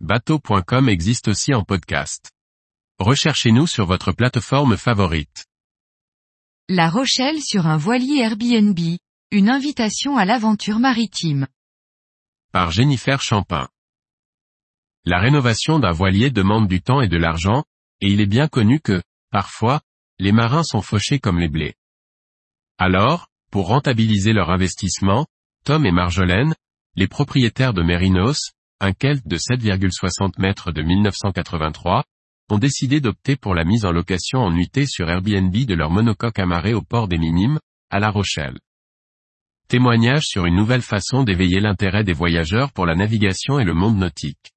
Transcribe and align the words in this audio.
bateau.com 0.00 0.88
existe 0.90 1.28
aussi 1.28 1.54
en 1.54 1.64
podcast. 1.64 2.30
Recherchez-nous 2.98 3.66
sur 3.66 3.86
votre 3.86 4.12
plateforme 4.12 4.76
favorite. 4.76 5.46
La 6.68 6.90
Rochelle 6.90 7.40
sur 7.40 7.66
un 7.66 7.78
voilier 7.78 8.18
Airbnb, 8.18 8.78
une 9.30 9.48
invitation 9.48 10.18
à 10.18 10.24
l'aventure 10.24 10.78
maritime. 10.78 11.46
Par 12.52 12.72
Jennifer 12.72 13.22
Champin. 13.22 13.68
La 15.04 15.18
rénovation 15.18 15.78
d'un 15.78 15.92
voilier 15.92 16.30
demande 16.30 16.68
du 16.68 16.82
temps 16.82 17.00
et 17.00 17.08
de 17.08 17.16
l'argent, 17.16 17.64
et 18.00 18.08
il 18.08 18.20
est 18.20 18.26
bien 18.26 18.48
connu 18.48 18.80
que, 18.80 19.02
parfois, 19.30 19.80
les 20.18 20.32
marins 20.32 20.64
sont 20.64 20.82
fauchés 20.82 21.20
comme 21.20 21.38
les 21.38 21.48
blés. 21.48 21.74
Alors, 22.76 23.28
pour 23.50 23.68
rentabiliser 23.68 24.34
leur 24.34 24.50
investissement, 24.50 25.26
Tom 25.64 25.86
et 25.86 25.92
Marjolaine, 25.92 26.54
les 26.96 27.08
propriétaires 27.08 27.72
de 27.72 27.82
Merinos, 27.82 28.55
un 28.80 28.92
Kelt 28.92 29.26
de 29.26 29.36
7,60 29.36 30.32
mètres 30.38 30.70
de 30.70 30.82
1983, 30.82 32.04
ont 32.50 32.58
décidé 32.58 33.00
d'opter 33.00 33.36
pour 33.36 33.54
la 33.54 33.64
mise 33.64 33.84
en 33.84 33.90
location 33.90 34.40
en 34.40 34.50
nuitée 34.50 34.86
sur 34.86 35.08
Airbnb 35.08 35.52
de 35.52 35.74
leur 35.74 35.90
monocoque 35.90 36.38
amarré 36.38 36.74
au 36.74 36.82
port 36.82 37.08
des 37.08 37.18
Minimes, 37.18 37.58
à 37.90 37.98
La 37.98 38.10
Rochelle. 38.10 38.58
Témoignage 39.68 40.24
sur 40.26 40.46
une 40.46 40.54
nouvelle 40.54 40.82
façon 40.82 41.24
d'éveiller 41.24 41.60
l'intérêt 41.60 42.04
des 42.04 42.12
voyageurs 42.12 42.70
pour 42.72 42.86
la 42.86 42.94
navigation 42.94 43.58
et 43.58 43.64
le 43.64 43.74
monde 43.74 43.96
nautique. 43.96 44.52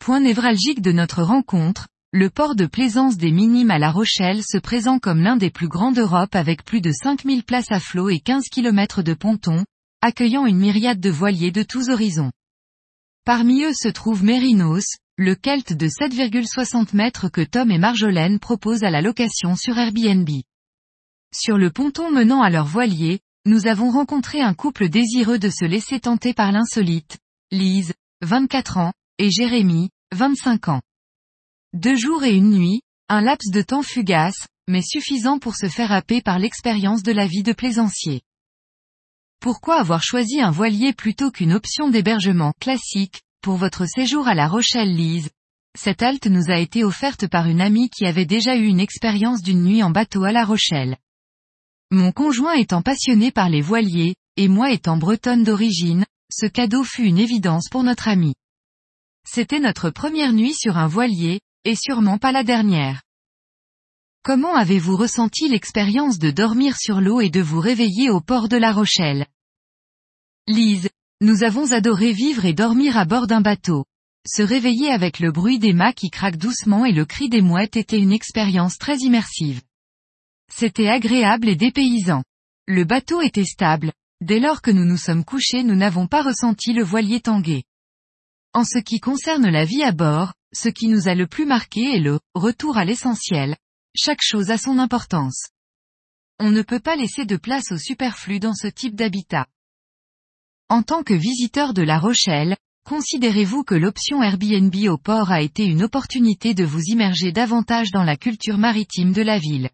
Point 0.00 0.20
névralgique 0.20 0.82
de 0.82 0.92
notre 0.92 1.22
rencontre, 1.22 1.86
le 2.12 2.30
port 2.30 2.56
de 2.56 2.66
plaisance 2.66 3.18
des 3.18 3.30
Minimes 3.30 3.70
à 3.70 3.78
La 3.78 3.90
Rochelle 3.90 4.42
se 4.42 4.58
présente 4.58 5.02
comme 5.02 5.20
l'un 5.20 5.36
des 5.36 5.50
plus 5.50 5.68
grands 5.68 5.92
d'Europe 5.92 6.34
avec 6.34 6.64
plus 6.64 6.80
de 6.80 6.90
5000 6.90 7.44
places 7.44 7.70
à 7.70 7.78
flot 7.78 8.08
et 8.08 8.20
15 8.20 8.44
km 8.50 9.02
de 9.02 9.12
pontons, 9.14 9.64
accueillant 10.00 10.46
une 10.46 10.58
myriade 10.58 11.00
de 11.00 11.10
voiliers 11.10 11.52
de 11.52 11.62
tous 11.62 11.90
horizons. 11.90 12.32
Parmi 13.28 13.62
eux 13.62 13.74
se 13.74 13.88
trouve 13.88 14.24
Mérinos, 14.24 14.96
le 15.18 15.34
Kelt 15.34 15.74
de 15.74 15.86
7,60 15.86 16.96
mètres 16.96 17.28
que 17.28 17.42
Tom 17.42 17.70
et 17.70 17.76
Marjolaine 17.76 18.38
proposent 18.38 18.84
à 18.84 18.90
la 18.90 19.02
location 19.02 19.54
sur 19.54 19.76
Airbnb. 19.76 20.26
Sur 21.36 21.58
le 21.58 21.70
ponton 21.70 22.10
menant 22.10 22.40
à 22.40 22.48
leur 22.48 22.64
voilier, 22.64 23.20
nous 23.44 23.66
avons 23.66 23.90
rencontré 23.90 24.40
un 24.40 24.54
couple 24.54 24.88
désireux 24.88 25.38
de 25.38 25.50
se 25.50 25.66
laisser 25.66 26.00
tenter 26.00 26.32
par 26.32 26.52
l'insolite, 26.52 27.18
Lise, 27.50 27.92
24 28.22 28.78
ans, 28.78 28.92
et 29.18 29.30
Jérémy, 29.30 29.90
25 30.14 30.68
ans. 30.68 30.80
Deux 31.74 31.96
jours 31.96 32.24
et 32.24 32.34
une 32.34 32.52
nuit, 32.52 32.80
un 33.10 33.20
laps 33.20 33.52
de 33.52 33.60
temps 33.60 33.82
fugace, 33.82 34.46
mais 34.68 34.80
suffisant 34.80 35.38
pour 35.38 35.54
se 35.54 35.68
faire 35.68 35.92
happer 35.92 36.22
par 36.22 36.38
l'expérience 36.38 37.02
de 37.02 37.12
la 37.12 37.26
vie 37.26 37.42
de 37.42 37.52
plaisancier. 37.52 38.22
Pourquoi 39.40 39.78
avoir 39.78 40.02
choisi 40.02 40.40
un 40.40 40.50
voilier 40.50 40.92
plutôt 40.92 41.30
qu'une 41.30 41.52
option 41.52 41.90
d'hébergement 41.90 42.52
classique, 42.60 43.22
pour 43.40 43.56
votre 43.56 43.86
séjour 43.86 44.26
à 44.28 44.34
La 44.34 44.48
Rochelle-Lise 44.48 45.30
Cette 45.78 46.02
halte 46.02 46.26
nous 46.26 46.50
a 46.50 46.58
été 46.58 46.84
offerte 46.84 47.26
par 47.26 47.46
une 47.46 47.60
amie 47.60 47.88
qui 47.88 48.04
avait 48.04 48.26
déjà 48.26 48.56
eu 48.56 48.66
une 48.66 48.80
expérience 48.80 49.42
d'une 49.42 49.62
nuit 49.62 49.82
en 49.82 49.90
bateau 49.90 50.24
à 50.24 50.32
La 50.32 50.44
Rochelle. 50.44 50.96
Mon 51.90 52.12
conjoint 52.12 52.54
étant 52.54 52.82
passionné 52.82 53.30
par 53.30 53.48
les 53.48 53.62
voiliers, 53.62 54.14
et 54.36 54.48
moi 54.48 54.72
étant 54.72 54.96
bretonne 54.96 55.44
d'origine, 55.44 56.04
ce 56.30 56.46
cadeau 56.46 56.84
fut 56.84 57.04
une 57.04 57.18
évidence 57.18 57.68
pour 57.70 57.82
notre 57.82 58.08
amie. 58.08 58.34
C'était 59.26 59.60
notre 59.60 59.90
première 59.90 60.32
nuit 60.32 60.54
sur 60.54 60.76
un 60.76 60.86
voilier, 60.86 61.40
et 61.64 61.76
sûrement 61.76 62.18
pas 62.18 62.32
la 62.32 62.44
dernière. 62.44 63.02
Comment 64.22 64.54
avez-vous 64.54 64.96
ressenti 64.96 65.48
l'expérience 65.48 66.18
de 66.18 66.30
dormir 66.30 66.76
sur 66.76 67.00
l'eau 67.00 67.20
et 67.20 67.30
de 67.30 67.40
vous 67.40 67.60
réveiller 67.60 68.10
au 68.10 68.20
port 68.20 68.48
de 68.48 68.56
La 68.56 68.72
Rochelle? 68.72 69.26
Lise, 70.46 70.90
nous 71.20 71.42
avons 71.42 71.72
adoré 71.72 72.12
vivre 72.12 72.44
et 72.44 72.52
dormir 72.52 72.96
à 72.96 73.04
bord 73.04 73.26
d'un 73.26 73.40
bateau. 73.40 73.84
Se 74.26 74.42
réveiller 74.42 74.90
avec 74.90 75.18
le 75.18 75.32
bruit 75.32 75.58
des 75.58 75.72
mâts 75.72 75.92
qui 75.92 76.10
craquent 76.10 76.36
doucement 76.36 76.84
et 76.84 76.92
le 76.92 77.04
cri 77.04 77.28
des 77.28 77.42
mouettes 77.42 77.76
était 77.76 77.98
une 77.98 78.12
expérience 78.12 78.78
très 78.78 78.98
immersive. 78.98 79.62
C'était 80.52 80.88
agréable 80.88 81.48
et 81.48 81.56
dépaysant. 81.56 82.22
Le 82.66 82.84
bateau 82.84 83.20
était 83.20 83.44
stable, 83.44 83.92
dès 84.20 84.38
lors 84.38 84.62
que 84.62 84.70
nous 84.70 84.84
nous 84.84 84.96
sommes 84.96 85.24
couchés 85.24 85.64
nous 85.64 85.74
n'avons 85.74 86.06
pas 86.06 86.22
ressenti 86.22 86.72
le 86.72 86.84
voilier 86.84 87.20
tanguer. 87.20 87.64
En 88.52 88.64
ce 88.64 88.78
qui 88.78 89.00
concerne 89.00 89.48
la 89.48 89.64
vie 89.64 89.82
à 89.82 89.92
bord, 89.92 90.34
ce 90.54 90.68
qui 90.68 90.86
nous 90.86 91.08
a 91.08 91.14
le 91.14 91.26
plus 91.26 91.46
marqué 91.46 91.96
est 91.96 92.00
le 92.00 92.20
retour 92.34 92.76
à 92.78 92.84
l'essentiel, 92.84 93.56
chaque 93.96 94.22
chose 94.22 94.50
a 94.50 94.58
son 94.58 94.78
importance. 94.78 95.48
On 96.38 96.50
ne 96.50 96.62
peut 96.62 96.80
pas 96.80 96.94
laisser 96.94 97.24
de 97.24 97.36
place 97.36 97.72
au 97.72 97.78
superflu 97.78 98.38
dans 98.38 98.54
ce 98.54 98.68
type 98.68 98.94
d'habitat. 98.94 99.46
En 100.70 100.82
tant 100.82 101.02
que 101.02 101.14
visiteur 101.14 101.72
de 101.72 101.80
La 101.80 101.98
Rochelle, 101.98 102.54
considérez-vous 102.84 103.64
que 103.64 103.74
l'option 103.74 104.22
Airbnb 104.22 104.74
au 104.90 104.98
port 104.98 105.30
a 105.30 105.40
été 105.40 105.64
une 105.64 105.82
opportunité 105.82 106.52
de 106.52 106.64
vous 106.64 106.82
immerger 106.88 107.32
davantage 107.32 107.90
dans 107.90 108.04
la 108.04 108.18
culture 108.18 108.58
maritime 108.58 109.12
de 109.12 109.22
la 109.22 109.38
ville? 109.38 109.70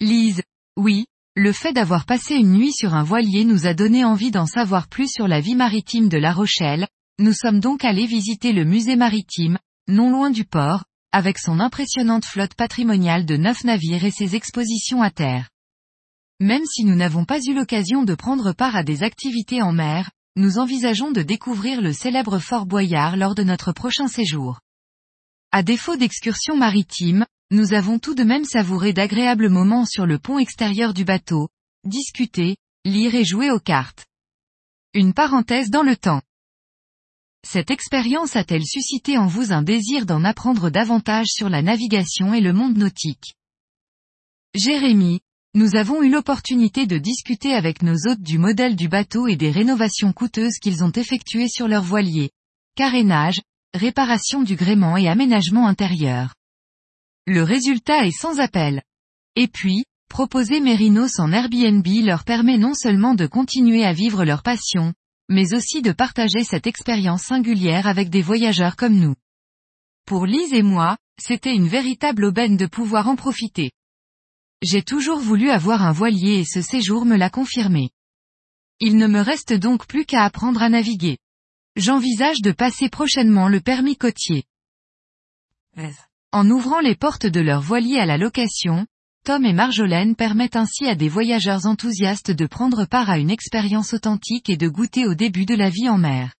Lise, 0.00 0.42
oui, 0.78 1.04
le 1.34 1.52
fait 1.52 1.74
d'avoir 1.74 2.06
passé 2.06 2.36
une 2.36 2.52
nuit 2.52 2.72
sur 2.72 2.94
un 2.94 3.02
voilier 3.02 3.44
nous 3.44 3.66
a 3.66 3.74
donné 3.74 4.02
envie 4.02 4.30
d'en 4.30 4.46
savoir 4.46 4.88
plus 4.88 5.10
sur 5.12 5.28
la 5.28 5.40
vie 5.40 5.56
maritime 5.56 6.08
de 6.08 6.16
La 6.16 6.32
Rochelle, 6.32 6.88
nous 7.18 7.34
sommes 7.34 7.60
donc 7.60 7.84
allés 7.84 8.06
visiter 8.06 8.54
le 8.54 8.64
musée 8.64 8.96
maritime, 8.96 9.58
non 9.88 10.10
loin 10.10 10.30
du 10.30 10.46
port, 10.46 10.84
avec 11.12 11.38
son 11.38 11.60
impressionnante 11.60 12.24
flotte 12.24 12.54
patrimoniale 12.54 13.26
de 13.26 13.36
neuf 13.36 13.62
navires 13.64 14.06
et 14.06 14.10
ses 14.10 14.36
expositions 14.36 15.02
à 15.02 15.10
terre. 15.10 15.50
Même 16.40 16.66
si 16.66 16.84
nous 16.84 16.94
n'avons 16.94 17.24
pas 17.24 17.40
eu 17.40 17.54
l'occasion 17.54 18.02
de 18.02 18.14
prendre 18.14 18.52
part 18.52 18.76
à 18.76 18.82
des 18.82 19.02
activités 19.02 19.62
en 19.62 19.72
mer, 19.72 20.10
nous 20.36 20.58
envisageons 20.58 21.10
de 21.10 21.22
découvrir 21.22 21.80
le 21.80 21.94
célèbre 21.94 22.38
Fort 22.38 22.66
Boyard 22.66 23.16
lors 23.16 23.34
de 23.34 23.42
notre 23.42 23.72
prochain 23.72 24.06
séjour. 24.06 24.60
À 25.50 25.62
défaut 25.62 25.96
d'excursions 25.96 26.56
maritimes, 26.56 27.24
nous 27.50 27.72
avons 27.72 27.98
tout 27.98 28.14
de 28.14 28.24
même 28.24 28.44
savouré 28.44 28.92
d'agréables 28.92 29.48
moments 29.48 29.86
sur 29.86 30.04
le 30.04 30.18
pont 30.18 30.38
extérieur 30.38 30.92
du 30.92 31.04
bateau, 31.04 31.48
discuter, 31.84 32.56
lire 32.84 33.14
et 33.14 33.24
jouer 33.24 33.50
aux 33.50 33.60
cartes. 33.60 34.04
Une 34.92 35.14
parenthèse 35.14 35.70
dans 35.70 35.82
le 35.82 35.96
temps. 35.96 36.20
Cette 37.48 37.70
expérience 37.70 38.36
a-t-elle 38.36 38.66
suscité 38.66 39.16
en 39.16 39.26
vous 39.26 39.52
un 39.52 39.62
désir 39.62 40.04
d'en 40.04 40.24
apprendre 40.24 40.68
davantage 40.68 41.28
sur 41.28 41.48
la 41.48 41.62
navigation 41.62 42.34
et 42.34 42.40
le 42.40 42.52
monde 42.52 42.76
nautique? 42.76 43.36
Jérémy, 44.54 45.20
nous 45.56 45.74
avons 45.74 46.02
eu 46.02 46.10
l'opportunité 46.10 46.86
de 46.86 46.98
discuter 46.98 47.54
avec 47.54 47.80
nos 47.80 47.96
hôtes 48.06 48.20
du 48.20 48.36
modèle 48.36 48.76
du 48.76 48.88
bateau 48.88 49.26
et 49.26 49.36
des 49.36 49.50
rénovations 49.50 50.12
coûteuses 50.12 50.58
qu'ils 50.60 50.84
ont 50.84 50.92
effectuées 50.92 51.48
sur 51.48 51.66
leur 51.66 51.82
voilier. 51.82 52.30
Carénage, 52.76 53.40
réparation 53.72 54.42
du 54.42 54.54
gréement 54.54 54.98
et 54.98 55.08
aménagement 55.08 55.66
intérieur. 55.66 56.34
Le 57.26 57.42
résultat 57.42 58.04
est 58.04 58.10
sans 58.10 58.38
appel. 58.38 58.82
Et 59.34 59.48
puis, 59.48 59.84
proposer 60.10 60.60
Mérinos 60.60 61.18
en 61.18 61.32
Airbnb 61.32 61.86
leur 62.04 62.24
permet 62.24 62.58
non 62.58 62.74
seulement 62.74 63.14
de 63.14 63.26
continuer 63.26 63.82
à 63.86 63.94
vivre 63.94 64.26
leur 64.26 64.42
passion, 64.42 64.92
mais 65.30 65.54
aussi 65.54 65.80
de 65.80 65.92
partager 65.92 66.44
cette 66.44 66.66
expérience 66.66 67.22
singulière 67.22 67.86
avec 67.86 68.10
des 68.10 68.20
voyageurs 68.20 68.76
comme 68.76 68.98
nous. 68.98 69.14
Pour 70.04 70.26
Lise 70.26 70.52
et 70.52 70.62
moi, 70.62 70.98
c'était 71.18 71.54
une 71.54 71.66
véritable 71.66 72.26
aubaine 72.26 72.58
de 72.58 72.66
pouvoir 72.66 73.08
en 73.08 73.16
profiter. 73.16 73.70
J'ai 74.62 74.82
toujours 74.82 75.18
voulu 75.18 75.50
avoir 75.50 75.82
un 75.82 75.92
voilier 75.92 76.40
et 76.40 76.44
ce 76.44 76.62
séjour 76.62 77.04
me 77.04 77.16
l'a 77.16 77.30
confirmé. 77.30 77.90
Il 78.80 78.96
ne 78.96 79.06
me 79.06 79.20
reste 79.20 79.52
donc 79.52 79.86
plus 79.86 80.04
qu'à 80.04 80.24
apprendre 80.24 80.62
à 80.62 80.68
naviguer. 80.68 81.18
J'envisage 81.76 82.40
de 82.40 82.52
passer 82.52 82.88
prochainement 82.88 83.48
le 83.48 83.60
permis 83.60 83.96
côtier. 83.96 84.44
En 86.32 86.50
ouvrant 86.50 86.80
les 86.80 86.94
portes 86.94 87.26
de 87.26 87.40
leur 87.40 87.60
voilier 87.60 87.98
à 87.98 88.06
la 88.06 88.16
location, 88.16 88.86
Tom 89.24 89.44
et 89.44 89.52
Marjolaine 89.52 90.14
permettent 90.14 90.56
ainsi 90.56 90.86
à 90.86 90.94
des 90.94 91.08
voyageurs 91.08 91.66
enthousiastes 91.66 92.30
de 92.30 92.46
prendre 92.46 92.84
part 92.86 93.10
à 93.10 93.18
une 93.18 93.30
expérience 93.30 93.92
authentique 93.92 94.48
et 94.48 94.56
de 94.56 94.68
goûter 94.68 95.06
au 95.06 95.14
début 95.14 95.44
de 95.44 95.54
la 95.54 95.68
vie 95.68 95.88
en 95.88 95.98
mer. 95.98 96.32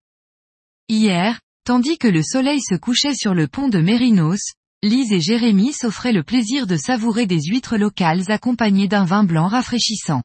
Hier, 0.89 1.41
tandis 1.65 1.99
que 1.99 2.09
le 2.09 2.23
soleil 2.23 2.61
se 2.61 2.77
couchait 2.77 3.15
sur 3.15 3.35
le 3.35 3.49
pont 3.49 3.69
de 3.69 3.81
Mérinos, 3.81 4.53
Lise 4.87 5.11
et 5.11 5.21
Jérémy 5.21 5.73
s'offraient 5.73 6.13
le 6.13 6.23
plaisir 6.23 6.69
de 6.69 6.77
savourer 6.77 7.27
des 7.27 7.43
huîtres 7.43 7.77
locales 7.77 8.23
accompagnées 8.31 8.87
d'un 8.87 9.05
vin 9.05 9.25
blanc 9.25 9.49
rafraîchissant. 9.49 10.23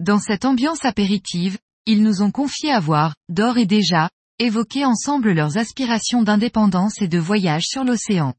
Dans 0.00 0.18
cette 0.18 0.44
ambiance 0.44 0.84
apéritive, 0.84 1.56
ils 1.86 2.02
nous 2.02 2.20
ont 2.20 2.32
confié 2.32 2.72
avoir, 2.72 3.14
d'or 3.28 3.58
et 3.58 3.66
déjà, 3.66 4.10
évoqué 4.40 4.84
ensemble 4.84 5.30
leurs 5.30 5.56
aspirations 5.56 6.24
d'indépendance 6.24 7.00
et 7.00 7.06
de 7.06 7.20
voyage 7.20 7.62
sur 7.64 7.84
l'océan. 7.84 8.34